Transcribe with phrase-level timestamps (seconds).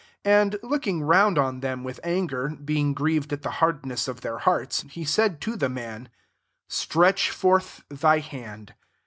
[0.23, 4.39] 5 And looking round on them, with anger, he&ig grieved at the hardness of their
[4.39, 6.07] hearts, he said to the mtik"
[6.81, 8.73] Stretch forth thy hand.'